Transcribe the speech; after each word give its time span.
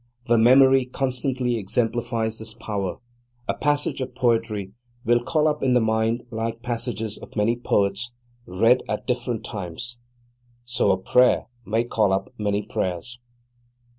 The 0.25 0.39
memory 0.39 0.85
constantly 0.87 1.57
exemplifies 1.57 2.39
this 2.39 2.55
power; 2.55 2.97
a 3.47 3.53
passage 3.53 4.01
of 4.01 4.15
poetry 4.15 4.71
will 5.05 5.19
call 5.23 5.47
up 5.47 5.61
in 5.61 5.73
the 5.73 5.79
mind 5.79 6.23
like 6.31 6.63
passages 6.63 7.19
of 7.19 7.35
many 7.35 7.55
poets, 7.55 8.11
read 8.47 8.81
at 8.89 9.05
different 9.05 9.43
times. 9.45 9.99
So 10.65 10.89
a 10.91 10.97
prayer 10.97 11.45
may 11.67 11.83
call 11.83 12.13
up 12.13 12.33
many 12.39 12.63
prayers. 12.63 13.19